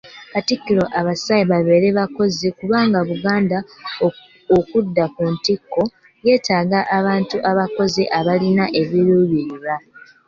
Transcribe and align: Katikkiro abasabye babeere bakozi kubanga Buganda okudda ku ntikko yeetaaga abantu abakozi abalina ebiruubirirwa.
Katikkiro 0.33 0.83
abasabye 0.99 1.43
babeere 1.51 1.87
bakozi 1.99 2.47
kubanga 2.57 2.97
Buganda 3.09 3.57
okudda 4.59 5.05
ku 5.15 5.23
ntikko 5.33 5.81
yeetaaga 6.25 6.79
abantu 6.97 7.35
abakozi 7.51 8.03
abalina 8.19 8.65
ebiruubirirwa. 8.81 9.75